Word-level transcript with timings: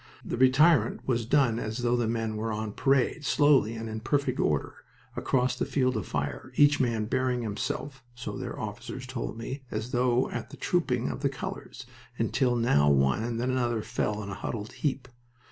The 0.25 0.35
retirement 0.35 1.07
was 1.07 1.27
done 1.27 1.59
as 1.59 1.83
though 1.83 1.95
the 1.95 2.07
men 2.07 2.35
were 2.35 2.51
on 2.51 2.71
parade, 2.71 3.23
slowly, 3.23 3.75
and 3.75 3.87
in 3.87 3.99
perfect 3.99 4.39
order, 4.39 4.77
across 5.15 5.55
the 5.55 5.63
field 5.63 5.95
of 5.95 6.07
fire, 6.07 6.51
each 6.55 6.79
man 6.79 7.05
bearing 7.05 7.43
himself, 7.43 8.03
so 8.15 8.31
their 8.35 8.59
officers 8.59 9.05
told 9.05 9.37
me, 9.37 9.61
as 9.69 9.91
though 9.91 10.27
at 10.31 10.49
the 10.49 10.57
Trooping 10.57 11.09
of 11.09 11.19
the 11.19 11.29
Colors, 11.29 11.85
until 12.17 12.55
now 12.55 12.89
one 12.89 13.21
and 13.21 13.39
then 13.39 13.51
another 13.51 13.83
fell 13.83 14.23
in 14.23 14.29
a 14.29 14.33
huddled 14.33 14.71
heap. 14.73 15.07